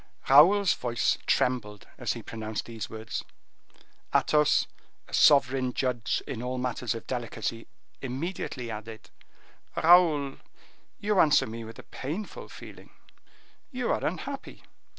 [0.27, 3.23] Raoul's voice trembled as he pronounced these words.
[4.15, 4.65] Athos,
[5.07, 7.67] a sovereign judge in all matters of delicacy,
[8.01, 9.11] immediately added,
[9.75, 10.37] "Raoul,
[10.99, 12.89] you answer me with a painful feeling;
[13.69, 14.63] you are unhappy."